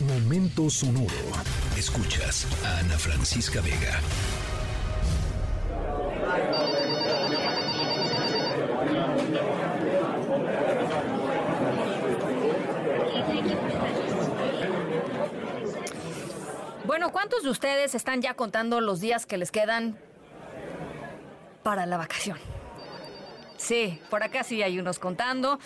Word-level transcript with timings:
Momento 0.00 0.70
sonoro. 0.70 1.08
Escuchas 1.76 2.46
a 2.64 2.78
Ana 2.78 2.96
Francisca 2.96 3.60
Vega. 3.60 4.00
Bueno, 16.84 17.10
¿cuántos 17.10 17.42
de 17.42 17.50
ustedes 17.50 17.96
están 17.96 18.22
ya 18.22 18.34
contando 18.34 18.80
los 18.80 19.00
días 19.00 19.26
que 19.26 19.36
les 19.36 19.50
quedan 19.50 19.98
para 21.64 21.86
la 21.86 21.96
vacación? 21.96 22.38
Sí, 23.58 24.00
por 24.08 24.22
acá 24.22 24.42
sí 24.42 24.62
hay 24.62 24.78
unos 24.78 24.98
contando. 24.98 25.58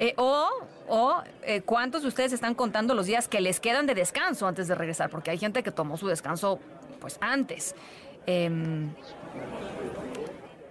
Eh, 0.00 0.14
o 0.16 0.48
o 0.88 1.22
eh, 1.42 1.62
cuántos 1.62 2.02
de 2.02 2.08
ustedes 2.08 2.32
están 2.32 2.54
contando 2.54 2.94
los 2.94 3.06
días 3.06 3.28
que 3.28 3.40
les 3.40 3.60
quedan 3.60 3.86
de 3.86 3.94
descanso 3.94 4.46
antes 4.46 4.68
de 4.68 4.74
regresar, 4.74 5.10
porque 5.10 5.30
hay 5.30 5.38
gente 5.38 5.62
que 5.62 5.70
tomó 5.70 5.96
su 5.96 6.08
descanso 6.08 6.60
pues 7.00 7.18
antes. 7.20 7.74
Em, 8.26 8.90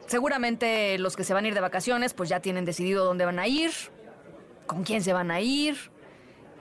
seguramente 0.08 0.98
los 1.00 1.16
que 1.16 1.24
se 1.24 1.34
van 1.34 1.46
a 1.46 1.48
ir 1.48 1.54
de 1.54 1.62
vacaciones 1.62 2.14
pues 2.14 2.30
ya 2.30 2.40
tienen 2.40 2.66
decidido 2.66 3.06
dónde 3.06 3.26
van 3.26 3.40
a 3.40 3.48
ir, 3.48 3.72
con 4.68 4.84
quién 4.84 5.04
se 5.04 5.14
van 5.14 5.32
a 5.32 5.42
ir, 5.42 5.78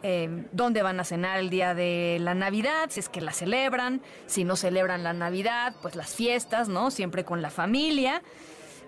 em, 0.02 0.46
dónde 0.52 0.82
van 0.82 0.98
a 0.98 1.04
cenar 1.04 1.38
el 1.38 1.50
día 1.50 1.74
de 1.74 2.18
la 2.20 2.34
Navidad, 2.34 2.88
si 2.88 3.00
es 3.00 3.08
que 3.08 3.20
la 3.20 3.32
celebran, 3.32 4.00
si 4.26 4.44
no 4.44 4.56
celebran 4.56 5.02
la 5.02 5.12
Navidad, 5.12 5.74
pues 5.82 5.94
las 5.94 6.14
fiestas, 6.14 6.68
¿no? 6.68 6.90
Siempre 6.90 7.24
con 7.24 7.42
la 7.42 7.50
familia. 7.50 8.22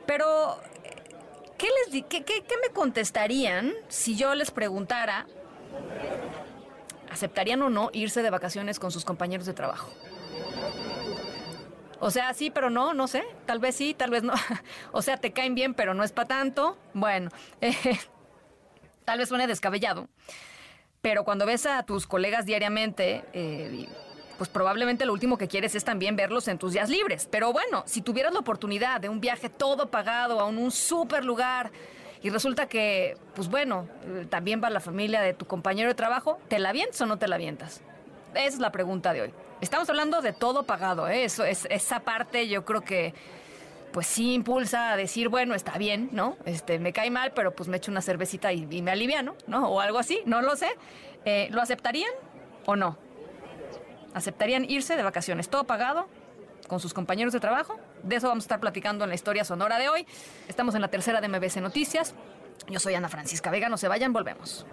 Pero 0.06 0.58
¿Qué, 1.64 1.70
les 1.90 2.04
qué, 2.04 2.24
qué, 2.24 2.56
me 2.62 2.74
contestarían 2.74 3.72
si 3.88 4.16
yo 4.16 4.34
les 4.34 4.50
preguntara, 4.50 5.26
¿aceptarían 7.10 7.62
o 7.62 7.70
no 7.70 7.88
irse 7.94 8.22
de 8.22 8.28
vacaciones 8.28 8.78
con 8.78 8.90
sus 8.90 9.06
compañeros 9.06 9.46
de 9.46 9.54
trabajo? 9.54 9.90
O 12.00 12.10
sea, 12.10 12.34
sí, 12.34 12.50
pero 12.50 12.68
no, 12.68 12.92
no 12.92 13.06
sé. 13.08 13.24
Tal 13.46 13.60
vez 13.60 13.76
sí, 13.76 13.94
tal 13.94 14.10
vez 14.10 14.22
no. 14.22 14.34
o 14.92 15.00
sea, 15.00 15.16
te 15.16 15.32
caen 15.32 15.54
bien, 15.54 15.72
pero 15.72 15.94
no 15.94 16.04
es 16.04 16.12
para 16.12 16.28
tanto. 16.28 16.76
Bueno, 16.92 17.30
tal 19.06 19.16
vez 19.16 19.30
suene 19.30 19.46
descabellado. 19.46 20.10
Pero 21.00 21.24
cuando 21.24 21.46
ves 21.46 21.64
a 21.64 21.82
tus 21.84 22.06
colegas 22.06 22.44
diariamente, 22.44 23.24
eh, 23.32 23.88
pues 24.38 24.50
probablemente 24.50 25.06
lo 25.06 25.12
último 25.12 25.38
que 25.38 25.48
quieres 25.48 25.74
es 25.74 25.84
también 25.84 26.16
verlos 26.16 26.48
en 26.48 26.58
tus 26.58 26.72
días 26.72 26.88
libres. 26.88 27.28
Pero 27.30 27.52
bueno, 27.52 27.82
si 27.86 28.02
tuvieras 28.02 28.32
la 28.32 28.40
oportunidad 28.40 29.00
de 29.00 29.08
un 29.08 29.20
viaje 29.20 29.48
todo 29.48 29.90
pagado 29.90 30.40
a 30.40 30.44
un, 30.44 30.58
un 30.58 30.70
súper 30.70 31.24
lugar 31.24 31.70
y 32.24 32.30
resulta 32.30 32.66
que, 32.66 33.18
pues 33.34 33.48
bueno, 33.48 33.86
eh, 34.06 34.26
también 34.30 34.62
va 34.64 34.70
la 34.70 34.80
familia 34.80 35.20
de 35.20 35.34
tu 35.34 35.46
compañero 35.46 35.90
de 35.90 35.94
trabajo, 35.94 36.38
¿te 36.48 36.58
la 36.58 36.70
avientas 36.70 36.98
o 37.02 37.06
no 37.06 37.18
te 37.18 37.28
la 37.28 37.34
avientas? 37.36 37.82
Esa 38.34 38.48
es 38.48 38.58
la 38.60 38.72
pregunta 38.72 39.12
de 39.12 39.20
hoy. 39.20 39.34
Estamos 39.60 39.90
hablando 39.90 40.22
de 40.22 40.32
todo 40.32 40.62
pagado, 40.62 41.06
¿eh? 41.06 41.24
Eso, 41.24 41.44
es, 41.44 41.66
esa 41.68 42.00
parte 42.00 42.48
yo 42.48 42.64
creo 42.64 42.80
que 42.80 43.12
pues 43.92 44.06
sí 44.06 44.32
impulsa 44.32 44.92
a 44.92 44.96
decir, 44.96 45.28
bueno, 45.28 45.54
está 45.54 45.76
bien, 45.76 46.08
¿no? 46.12 46.38
Este, 46.46 46.78
me 46.78 46.94
cae 46.94 47.10
mal, 47.10 47.32
pero 47.32 47.54
pues 47.54 47.68
me 47.68 47.76
echo 47.76 47.90
una 47.90 48.00
cervecita 48.00 48.54
y, 48.54 48.64
me 48.82 48.90
aliviano, 48.90 49.36
¿no? 49.46 49.68
O 49.68 49.80
algo 49.80 49.98
así, 49.98 50.20
no 50.24 50.40
lo 50.40 50.56
sé. 50.56 50.70
Eh, 51.26 51.48
¿Lo 51.52 51.60
aceptarían 51.60 52.10
o 52.64 52.74
no? 52.74 52.96
Aceptarían 54.14 54.64
irse 54.68 54.96
de 54.96 55.02
vacaciones, 55.02 55.48
todo 55.48 55.64
pagado, 55.64 56.06
con 56.68 56.80
sus 56.80 56.94
compañeros 56.94 57.32
de 57.32 57.40
trabajo. 57.40 57.78
De 58.02 58.16
eso 58.16 58.28
vamos 58.28 58.44
a 58.44 58.46
estar 58.46 58.60
platicando 58.60 59.04
en 59.04 59.10
la 59.10 59.14
historia 59.14 59.44
sonora 59.44 59.78
de 59.78 59.88
hoy. 59.88 60.06
Estamos 60.48 60.74
en 60.74 60.80
la 60.80 60.88
tercera 60.88 61.20
de 61.20 61.28
MBC 61.28 61.56
Noticias. 61.56 62.14
Yo 62.68 62.80
soy 62.80 62.94
Ana 62.94 63.08
Francisca 63.08 63.50
Vega, 63.50 63.68
no 63.68 63.76
se 63.76 63.88
vayan, 63.88 64.12
volvemos. 64.12 64.64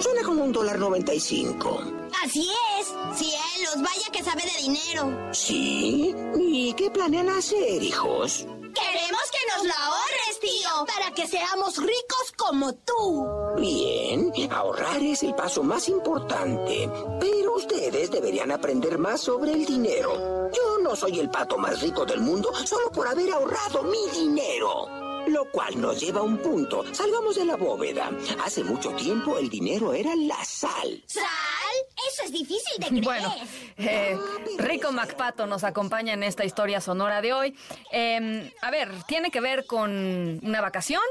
Suena 0.00 0.22
como 0.24 0.44
un 0.44 0.52
dólar 0.52 0.78
noventa 0.78 1.12
y 1.12 1.20
cinco. 1.20 1.97
Así 2.24 2.50
es. 2.78 2.86
Cielos, 3.16 3.76
vaya 3.76 4.10
que 4.12 4.22
sabe 4.24 4.42
de 4.42 4.62
dinero. 4.62 5.32
¿Sí? 5.32 6.14
¿Y 6.36 6.72
qué 6.74 6.90
planean 6.90 7.28
hacer, 7.28 7.82
hijos? 7.82 8.46
Queremos 8.74 9.22
que 9.30 9.56
nos 9.56 9.66
la 9.66 9.74
ahorres, 9.74 10.40
tío, 10.40 10.86
para 10.86 11.14
que 11.14 11.26
seamos 11.26 11.76
ricos 11.76 12.32
como 12.36 12.74
tú. 12.74 13.26
Bien, 13.56 14.32
ahorrar 14.52 15.02
es 15.02 15.22
el 15.22 15.34
paso 15.34 15.62
más 15.62 15.88
importante, 15.88 16.88
pero 17.20 17.56
ustedes 17.56 18.10
deberían 18.10 18.52
aprender 18.52 18.98
más 18.98 19.20
sobre 19.20 19.52
el 19.52 19.64
dinero. 19.64 20.50
Yo 20.52 20.78
no 20.82 20.94
soy 20.96 21.20
el 21.20 21.30
pato 21.30 21.56
más 21.58 21.80
rico 21.80 22.04
del 22.04 22.20
mundo 22.20 22.52
solo 22.66 22.90
por 22.90 23.06
haber 23.06 23.32
ahorrado 23.32 23.82
mi 23.84 24.08
dinero. 24.12 24.86
Lo 25.28 25.50
cual 25.50 25.80
nos 25.80 26.00
lleva 26.00 26.20
a 26.20 26.24
un 26.24 26.38
punto. 26.38 26.84
Salgamos 26.94 27.36
de 27.36 27.44
la 27.44 27.56
bóveda. 27.56 28.10
Hace 28.44 28.64
mucho 28.64 28.90
tiempo 28.92 29.36
el 29.36 29.50
dinero 29.50 29.92
era 29.92 30.14
la 30.16 30.42
sal. 30.44 31.02
¿Sal? 31.06 31.24
Eso 32.08 32.22
es 32.24 32.32
difícil 32.32 32.78
de 32.78 32.86
creer. 32.86 33.04
Bueno, 33.04 33.34
eh, 33.76 34.16
Rico 34.58 34.92
MacPato 34.92 35.46
nos 35.46 35.64
acompaña 35.64 36.14
en 36.14 36.22
esta 36.22 36.44
historia 36.44 36.80
sonora 36.80 37.20
de 37.20 37.32
hoy. 37.32 37.56
Em, 37.90 38.50
a 38.62 38.70
ver, 38.70 38.90
¿tiene 39.06 39.30
que 39.30 39.40
ver 39.40 39.66
con 39.66 40.40
una 40.42 40.60
vacación? 40.60 41.02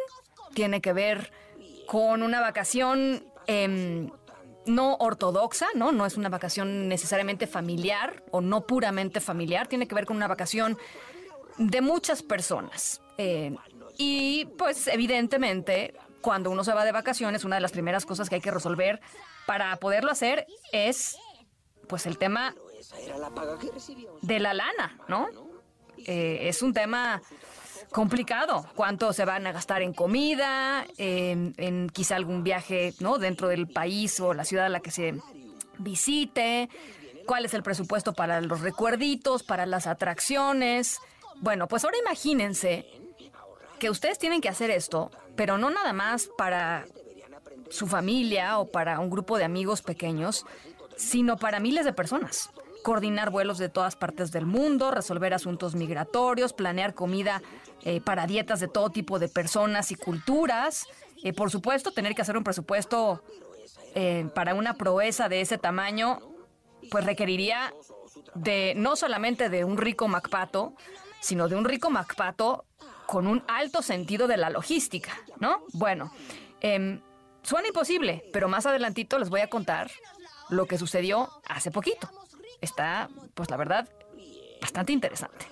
¿Tiene 0.54 0.82
que 0.82 0.94
ver 0.94 1.32
con 1.88 2.24
una 2.24 2.42
vacación 2.42 3.24
em, 3.48 4.10
no 4.66 4.96
ortodoxa, 4.96 5.68
¿no? 5.76 5.92
No 5.92 6.06
es 6.06 6.18
una 6.18 6.30
vacación 6.30 6.88
necesariamente 6.88 7.48
familiar 7.48 8.24
o 8.32 8.42
no 8.42 8.66
puramente 8.66 9.22
familiar. 9.22 9.68
Tiene 9.68 9.88
que 9.88 9.96
ver 9.96 10.06
con 10.06 10.18
una 10.18 10.28
vacación 10.28 10.78
de 11.58 11.82
muchas 11.82 12.22
personas. 12.22 13.02
Eh, 13.18 13.56
y 13.98 14.46
pues 14.58 14.88
evidentemente 14.88 15.94
cuando 16.28 16.52
uno 16.52 16.66
se 16.66 16.74
va 16.74 16.84
de 16.84 16.92
vacaciones, 16.92 17.46
una 17.46 17.56
de 17.56 17.62
las 17.62 17.72
primeras 17.72 18.06
cosas 18.06 18.28
que 18.28 18.36
hay 18.36 18.42
que 18.42 18.52
resolver 18.52 19.00
para 19.46 19.74
poderlo 19.78 20.12
hacer 20.12 20.46
es 20.74 21.18
pues 21.88 22.06
el 22.06 22.18
tema 22.18 22.54
de 24.22 24.40
la 24.42 24.54
lana, 24.54 25.00
¿no? 25.08 25.30
Eh, 26.06 26.50
es 26.50 26.62
un 26.62 26.74
tema 26.74 27.22
complicado. 27.92 28.66
¿Cuánto 28.76 29.14
se 29.14 29.24
van 29.24 29.48
a 29.48 29.54
gastar 29.54 29.82
en 29.82 29.94
comida, 29.94 30.86
en, 30.98 31.54
en, 31.56 31.88
quizá 31.88 32.18
algún 32.18 32.44
viaje, 32.44 32.94
¿no? 33.00 33.20
Dentro 33.20 33.48
del 33.48 33.66
país 33.66 34.20
o 34.20 34.34
la 34.34 34.44
ciudad 34.44 34.66
a 34.66 34.70
la 34.70 34.82
que 34.82 34.92
se 34.92 35.16
visite. 35.78 36.68
¿Cuál 37.26 37.46
es 37.46 37.54
el 37.54 37.64
presupuesto 37.64 38.12
para 38.12 38.42
los 38.42 38.60
recuerditos, 38.60 39.44
para 39.44 39.66
las 39.66 39.88
atracciones? 39.88 41.00
Bueno, 41.38 41.70
pues 41.70 41.86
ahora 41.86 41.98
imagínense 42.00 42.86
que 43.80 43.90
ustedes 43.90 44.20
tienen 44.20 44.42
que 44.42 44.50
hacer 44.50 44.70
esto, 44.70 45.12
pero 45.36 45.58
no 45.58 45.70
nada 45.70 45.94
más 45.94 46.30
para 46.38 46.86
su 47.70 47.88
familia 47.88 48.60
o 48.60 48.66
para 48.66 49.00
un 49.00 49.10
grupo 49.10 49.38
de 49.38 49.44
amigos 49.44 49.82
pequeños, 49.82 50.46
sino 50.96 51.38
para 51.38 51.60
miles 51.60 51.86
de 51.86 51.94
personas. 51.94 52.50
Coordinar 52.84 53.30
vuelos 53.30 53.58
de 53.58 53.70
todas 53.70 53.96
partes 53.96 54.32
del 54.32 54.46
mundo, 54.46 54.92
resolver 54.92 55.34
asuntos 55.34 55.76
migratorios, 55.76 56.54
planear 56.54 56.94
comida 56.94 57.42
eh, 57.84 58.02
para 58.02 58.28
dietas 58.28 58.60
de 58.60 58.68
todo 58.68 58.90
tipo 58.90 59.20
de 59.20 59.28
personas 59.28 59.92
y 59.92 59.96
culturas. 59.96 60.88
Eh, 61.24 61.34
por 61.34 61.52
supuesto, 61.52 61.92
tener 61.92 62.16
que 62.16 62.22
hacer 62.22 62.38
un 62.38 62.44
presupuesto 62.44 63.22
eh, 63.96 64.30
para 64.34 64.54
una 64.54 64.76
proeza 64.76 65.28
de 65.28 65.42
ese 65.42 65.58
tamaño, 65.58 66.20
pues 66.90 67.06
requeriría 67.06 67.74
de 68.36 68.74
no 68.76 68.96
solamente 68.96 69.50
de 69.50 69.66
un 69.66 69.78
rico 69.78 70.08
Macpato, 70.08 70.74
sino 71.20 71.50
de 71.50 71.56
un 71.56 71.66
rico 71.66 71.90
Macpato 71.90 72.66
con 73.08 73.26
un 73.26 73.42
alto 73.48 73.82
sentido 73.82 74.28
de 74.28 74.38
la 74.38 74.50
logística, 74.52 75.18
¿no? 75.40 75.64
Bueno, 75.74 76.12
em, 76.62 77.02
suena 77.42 77.70
imposible, 77.70 78.26
pero 78.34 78.50
más 78.50 78.66
adelantito 78.66 79.18
les 79.18 79.30
voy 79.30 79.40
a 79.40 79.50
contar 79.50 79.90
lo 80.50 80.66
que 80.68 80.78
sucedió 80.78 81.30
hace 81.48 81.72
poquito. 81.72 82.10
Está, 82.62 83.10
pues 83.34 83.50
la 83.50 83.58
verdad, 83.58 83.88
bastante 84.62 84.92
interesante. 84.92 85.46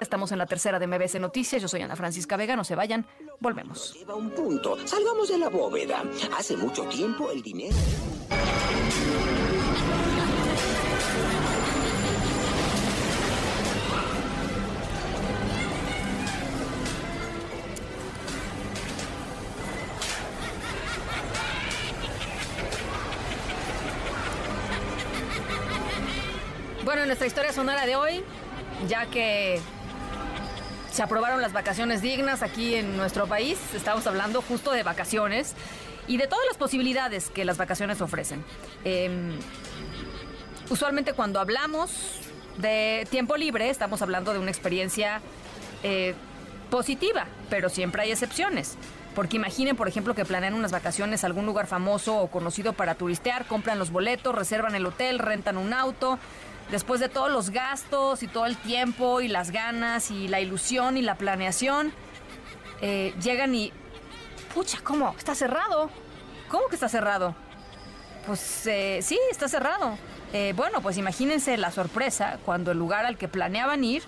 Estamos 0.00 0.32
en 0.32 0.38
la 0.38 0.46
tercera 0.46 0.78
de 0.78 0.86
MBC 0.86 1.20
Noticias. 1.20 1.60
Yo 1.60 1.68
soy 1.68 1.82
Ana 1.82 1.96
Francisca 1.96 2.36
Vega. 2.36 2.56
No 2.56 2.64
se 2.64 2.74
vayan. 2.74 3.06
Volvemos. 3.40 3.94
Lleva 3.94 4.14
un 4.14 4.30
punto. 4.30 4.76
Salgamos 4.86 5.28
de 5.28 5.38
la 5.38 5.48
bóveda. 5.48 6.02
Hace 6.36 6.56
mucho 6.56 6.84
tiempo 6.84 7.30
el 7.30 7.42
dinero. 7.42 7.76
Bueno, 26.84 27.02
en 27.02 27.06
nuestra 27.06 27.28
historia 27.28 27.52
sonora 27.52 27.86
de 27.86 27.94
hoy, 27.94 28.24
ya 28.88 29.06
que 29.06 29.60
se 30.90 31.00
aprobaron 31.00 31.40
las 31.40 31.52
vacaciones 31.52 32.02
dignas 32.02 32.42
aquí 32.42 32.74
en 32.74 32.96
nuestro 32.96 33.28
país, 33.28 33.56
estamos 33.72 34.04
hablando 34.08 34.42
justo 34.42 34.72
de 34.72 34.82
vacaciones 34.82 35.54
y 36.08 36.16
de 36.16 36.26
todas 36.26 36.44
las 36.48 36.56
posibilidades 36.56 37.30
que 37.30 37.44
las 37.44 37.56
vacaciones 37.56 38.00
ofrecen. 38.00 38.44
Em, 38.84 39.30
usualmente 40.70 41.12
cuando 41.12 41.38
hablamos 41.38 42.18
de 42.58 43.06
tiempo 43.10 43.36
libre, 43.36 43.70
estamos 43.70 44.02
hablando 44.02 44.32
de 44.32 44.40
una 44.40 44.50
experiencia 44.50 45.20
eh, 45.84 46.16
positiva, 46.68 47.26
pero 47.48 47.68
siempre 47.68 48.02
hay 48.02 48.10
excepciones. 48.10 48.76
Porque 49.14 49.36
imaginen, 49.36 49.76
por 49.76 49.86
ejemplo, 49.86 50.14
que 50.14 50.24
planean 50.24 50.54
unas 50.54 50.72
vacaciones 50.72 51.22
a 51.22 51.28
algún 51.28 51.46
lugar 51.46 51.68
famoso 51.68 52.16
o 52.16 52.28
conocido 52.28 52.72
para 52.72 52.96
turistear, 52.96 53.44
compran 53.46 53.78
los 53.78 53.90
boletos, 53.90 54.34
reservan 54.34 54.74
el 54.74 54.86
hotel, 54.86 55.20
rentan 55.20 55.58
un 55.58 55.74
auto. 55.74 56.18
Después 56.72 57.00
de 57.00 57.10
todos 57.10 57.30
los 57.30 57.50
gastos 57.50 58.22
y 58.22 58.28
todo 58.28 58.46
el 58.46 58.56
tiempo 58.56 59.20
y 59.20 59.28
las 59.28 59.50
ganas 59.50 60.10
y 60.10 60.26
la 60.26 60.40
ilusión 60.40 60.96
y 60.96 61.02
la 61.02 61.16
planeación, 61.16 61.92
eh, 62.80 63.12
llegan 63.22 63.54
y... 63.54 63.70
Pucha, 64.54 64.78
¿cómo? 64.82 65.14
Está 65.18 65.34
cerrado. 65.34 65.90
¿Cómo 66.48 66.68
que 66.68 66.76
está 66.76 66.88
cerrado? 66.88 67.34
Pues 68.26 68.66
eh, 68.66 69.00
sí, 69.02 69.18
está 69.30 69.48
cerrado. 69.48 69.98
Eh, 70.32 70.54
bueno, 70.56 70.80
pues 70.80 70.96
imagínense 70.96 71.58
la 71.58 71.70
sorpresa 71.70 72.38
cuando 72.42 72.70
el 72.70 72.78
lugar 72.78 73.04
al 73.04 73.18
que 73.18 73.28
planeaban 73.28 73.84
ir 73.84 74.02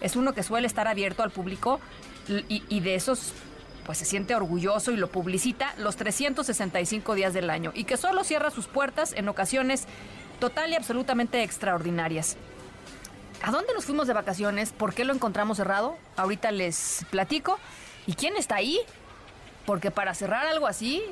es 0.00 0.16
uno 0.16 0.34
que 0.34 0.42
suele 0.42 0.66
estar 0.66 0.88
abierto 0.88 1.22
al 1.22 1.30
público 1.30 1.78
y, 2.26 2.64
y 2.68 2.80
de 2.80 2.96
esos 2.96 3.32
pues 3.86 3.98
se 3.98 4.04
siente 4.04 4.34
orgulloso 4.34 4.90
y 4.90 4.96
lo 4.96 5.08
publicita 5.08 5.72
los 5.78 5.94
365 5.96 7.14
días 7.14 7.32
del 7.32 7.48
año 7.48 7.70
y 7.74 7.84
que 7.84 7.96
solo 7.96 8.22
cierra 8.24 8.50
sus 8.50 8.66
puertas 8.66 9.12
en 9.14 9.28
ocasiones 9.28 9.86
total 10.38 10.70
y 10.72 10.74
absolutamente 10.74 11.42
extraordinarias. 11.42 12.36
¿A 13.42 13.50
dónde 13.50 13.72
nos 13.74 13.84
fuimos 13.84 14.06
de 14.06 14.14
vacaciones? 14.14 14.72
¿Por 14.72 14.94
qué 14.94 15.04
lo 15.04 15.12
encontramos 15.14 15.58
cerrado? 15.58 15.96
Ahorita 16.16 16.50
les 16.50 17.04
platico. 17.10 17.58
¿Y 18.06 18.14
quién 18.14 18.36
está 18.36 18.56
ahí? 18.56 18.80
Porque 19.66 19.90
para 19.90 20.14
cerrar 20.14 20.46
algo 20.46 20.66
así, 20.66 21.02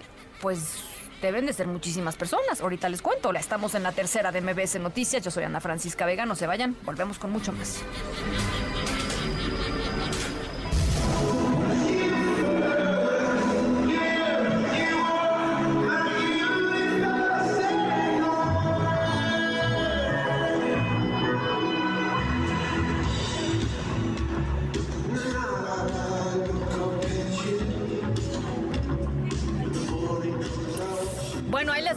pues 0.41 0.83
deben 1.23 1.47
de 1.47 1.53
ser 1.53 1.67
muchísimas 1.67 2.17
personas. 2.17 2.61
Ahorita 2.61 2.89
les 2.89 3.03
cuento. 3.03 3.33
Estamos 3.33 3.75
en 3.75 3.83
la 3.83 3.93
tercera 3.93 4.33
de 4.33 4.41
MBS 4.41 4.81
Noticias. 4.81 5.23
Yo 5.23 5.31
soy 5.31 5.45
Ana 5.45 5.61
Francisca 5.61 6.07
Vega. 6.07 6.27
No 6.27 6.35
se 6.35 6.47
vayan. 6.47 6.77
Volvemos 6.83 7.19
con 7.19 7.31
mucho 7.31 7.53
más. 7.53 7.83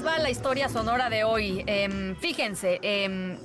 Va 0.06 0.18
la 0.20 0.30
historia 0.30 0.70
sonora 0.70 1.10
de 1.10 1.24
hoy. 1.24 1.64
Em, 1.66 2.16
fíjense, 2.16 2.80
em, 2.82 3.38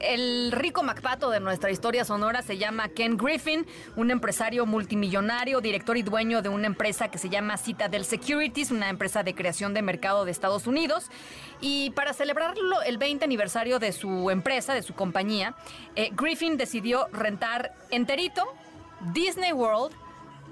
el 0.00 0.52
rico 0.52 0.82
Macpato 0.82 1.30
de 1.30 1.40
nuestra 1.40 1.70
historia 1.70 2.04
sonora 2.04 2.42
se 2.42 2.58
llama 2.58 2.88
Ken 2.88 3.16
Griffin, 3.16 3.66
un 3.96 4.10
empresario 4.10 4.66
multimillonario, 4.66 5.60
director 5.60 5.96
y 5.96 6.02
dueño 6.02 6.42
de 6.42 6.48
una 6.48 6.66
empresa 6.66 7.08
que 7.08 7.18
se 7.18 7.28
llama 7.28 7.56
Citadel 7.56 8.04
Securities, 8.04 8.70
una 8.70 8.88
empresa 8.88 9.22
de 9.22 9.34
creación 9.34 9.74
de 9.74 9.82
mercado 9.82 10.24
de 10.24 10.30
Estados 10.30 10.66
Unidos. 10.66 11.10
Y 11.60 11.90
para 11.90 12.12
celebrarlo 12.12 12.82
el 12.82 12.98
20 12.98 13.24
aniversario 13.24 13.78
de 13.78 13.92
su 13.92 14.30
empresa, 14.30 14.74
de 14.74 14.82
su 14.82 14.94
compañía, 14.94 15.54
eh, 15.96 16.10
Griffin 16.12 16.56
decidió 16.56 17.08
rentar 17.12 17.74
enterito 17.90 18.44
Disney 19.12 19.52
World 19.52 19.94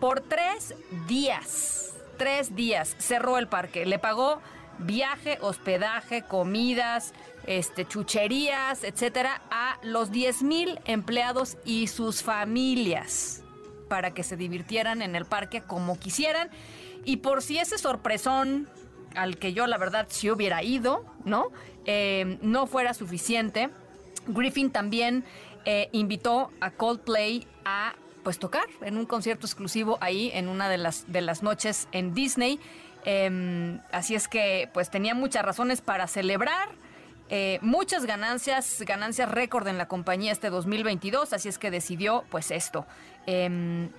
por 0.01 0.21
tres 0.21 0.75
días. 1.07 1.95
Tres 2.19 2.57
días. 2.57 2.97
Cerró 2.99 3.39
el 3.39 3.47
parque. 3.47 3.87
Le 3.87 3.99
pagó 3.99 4.41
viaje, 4.79 5.39
hospedaje, 5.41 6.23
comidas, 6.23 7.13
este, 7.47 7.87
chucherías, 7.87 8.85
etcétera, 8.85 9.43
a 9.51 9.79
los 9.83 10.11
10 10.11 10.43
mil 10.43 10.81
empleados 10.85 11.57
y 11.65 11.87
sus 11.87 12.23
familias 12.23 13.43
para 13.89 14.13
que 14.13 14.23
se 14.23 14.37
divirtieran 14.37 15.03
en 15.03 15.17
el 15.17 15.25
parque 15.25 15.63
como 15.63 15.99
quisieran. 15.99 16.51
Y 17.05 17.19
por 17.19 17.43
si 17.43 17.59
ese 17.59 17.79
sorpresón 17.79 18.69
al 19.15 19.39
que 19.39 19.53
yo 19.53 19.67
la 19.67 19.79
verdad 19.79 20.07
sí 20.11 20.31
hubiera 20.31 20.63
ido, 20.63 21.05
¿no? 21.25 21.51
Eh, 21.85 22.39
no 22.43 22.67
fuera 22.67 22.95
suficiente, 22.95 23.71
Griffin 24.27 24.71
también 24.71 25.25
eh, 25.65 25.89
invitó 25.93 26.51
a 26.61 26.71
Coldplay 26.71 27.47
a 27.65 27.95
pues 28.27 28.41
tocar 28.41 28.67
en 28.81 28.97
un 28.97 29.07
concierto 29.07 29.47
exclusivo 29.47 29.99
ahí 30.01 30.33
en 30.35 30.49
una 30.49 30.69
de 30.69 30.79
las, 30.79 31.05
de 31.07 31.21
las 31.21 31.45
noches 31.45 31.87
en 31.93 32.13
Disney. 32.13 32.59
Em, 33.05 33.79
así 33.93 34.17
es 34.17 34.27
que 34.27 34.69
pues 34.75 34.91
tenía 34.91 35.15
muchas 35.15 35.45
razones 35.45 35.81
para 35.81 36.09
celebrar. 36.09 36.71
Eh, 37.29 37.61
muchas 37.63 38.05
ganancias, 38.05 38.83
ganancias 38.85 39.31
récord 39.31 39.69
en 39.69 39.79
la 39.79 39.87
compañía 39.87 40.33
este 40.33 40.51
2022, 40.51 41.35
así 41.35 41.49
es 41.49 41.57
que 41.57 41.71
decidió 41.71 42.25
pues 42.29 42.51
esto. 42.51 42.85
10 43.27 43.37
em, 43.37 43.91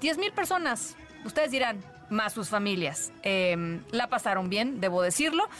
mil 0.00 0.32
personas, 0.32 0.96
ustedes 1.26 1.50
dirán, 1.50 1.84
más 2.08 2.32
sus 2.32 2.48
familias. 2.48 3.12
Em, 3.22 3.82
la 3.90 4.08
pasaron 4.08 4.48
bien, 4.48 4.80
debo 4.80 5.02
decirlo. 5.02 5.50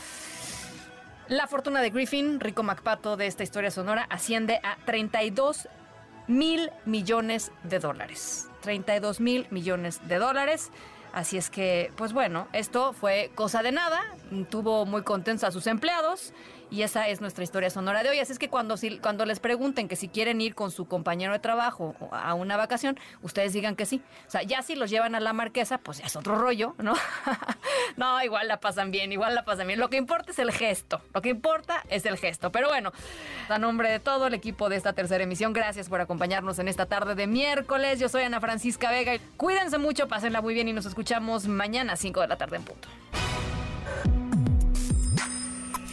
La 1.28 1.46
fortuna 1.48 1.82
de 1.82 1.90
Griffin, 1.90 2.40
Rico 2.40 2.62
MacPato 2.62 3.18
de 3.18 3.26
esta 3.26 3.42
historia 3.42 3.70
sonora, 3.70 4.06
asciende 4.08 4.58
a 4.62 4.78
32 4.86 5.68
mil 6.26 6.70
millones 6.84 7.52
de 7.62 7.78
dólares. 7.78 8.48
32 8.62 9.20
mil 9.20 9.46
millones 9.50 10.00
de 10.08 10.18
dólares. 10.18 10.70
Así 11.12 11.36
es 11.36 11.48
que, 11.48 11.92
pues 11.96 12.12
bueno, 12.12 12.48
esto 12.52 12.92
fue 12.92 13.30
cosa 13.34 13.62
de 13.62 13.70
nada. 13.70 14.00
Tuvo 14.50 14.84
muy 14.84 15.02
contentos 15.02 15.44
a 15.44 15.52
sus 15.52 15.66
empleados 15.66 16.32
y 16.70 16.82
esa 16.82 17.08
es 17.08 17.20
nuestra 17.20 17.44
historia 17.44 17.70
sonora 17.70 18.02
de 18.02 18.10
hoy. 18.10 18.18
Así 18.18 18.32
es 18.32 18.38
que 18.38 18.48
cuando, 18.48 18.76
si, 18.76 18.98
cuando 18.98 19.24
les 19.26 19.40
pregunten 19.40 19.88
que 19.88 19.96
si 19.96 20.08
quieren 20.08 20.40
ir 20.40 20.54
con 20.54 20.70
su 20.70 20.86
compañero 20.86 21.32
de 21.32 21.38
trabajo 21.38 21.94
a 22.10 22.34
una 22.34 22.56
vacación, 22.56 22.98
ustedes 23.22 23.52
digan 23.52 23.76
que 23.76 23.86
sí. 23.86 24.02
O 24.26 24.30
sea, 24.30 24.42
ya 24.42 24.62
si 24.62 24.74
los 24.74 24.90
llevan 24.90 25.14
a 25.14 25.20
la 25.20 25.32
marquesa, 25.32 25.78
pues 25.78 25.98
ya 25.98 26.06
es 26.06 26.16
otro 26.16 26.36
rollo, 26.36 26.74
¿no? 26.78 26.94
no, 27.96 28.22
igual 28.22 28.48
la 28.48 28.60
pasan 28.60 28.90
bien, 28.90 29.12
igual 29.12 29.34
la 29.34 29.44
pasan 29.44 29.66
bien. 29.66 29.78
Lo 29.78 29.90
que 29.90 29.96
importa 29.96 30.32
es 30.32 30.38
el 30.38 30.52
gesto. 30.52 31.00
Lo 31.12 31.22
que 31.22 31.30
importa 31.30 31.82
es 31.88 32.06
el 32.06 32.16
gesto. 32.16 32.50
Pero 32.50 32.68
bueno, 32.68 32.92
a 33.48 33.58
nombre 33.58 33.90
de 33.90 34.00
todo 34.00 34.26
el 34.26 34.34
equipo 34.34 34.68
de 34.68 34.76
esta 34.76 34.92
tercera 34.92 35.24
emisión, 35.24 35.52
gracias 35.52 35.88
por 35.88 36.00
acompañarnos 36.00 36.58
en 36.58 36.68
esta 36.68 36.86
tarde 36.86 37.14
de 37.14 37.26
miércoles. 37.26 37.98
Yo 37.98 38.08
soy 38.08 38.22
Ana 38.22 38.40
Francisca 38.40 38.90
Vega. 38.90 39.12
Cuídense 39.36 39.78
mucho, 39.78 40.08
pásenla 40.08 40.40
muy 40.40 40.54
bien 40.54 40.68
y 40.68 40.72
nos 40.72 40.86
escuchamos 40.86 41.46
mañana 41.46 41.94
a 41.94 41.96
5 41.96 42.20
de 42.20 42.28
la 42.28 42.36
tarde 42.36 42.56
en 42.56 42.64
punto. 42.64 42.88